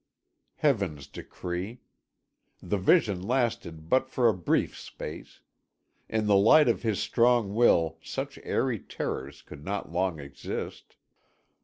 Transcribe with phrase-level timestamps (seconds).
[0.55, 1.81] Heaven's decree.
[2.59, 5.41] The vision lasted but for a brief space.
[6.09, 10.95] In the light of his strong will such airy terrors could not long exist.